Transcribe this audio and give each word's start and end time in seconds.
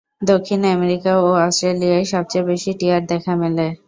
দক্ষিণ 0.21 0.61
আমেরিকা 0.75 1.11
ও 1.19 1.29
অস্ট্রেলিয়ায় 1.45 2.05
সবচেয়ে 2.13 2.47
বেশি 2.51 2.71
টিয়ার 2.79 3.01
দেখা 3.11 3.33
মেলে। 3.41 3.67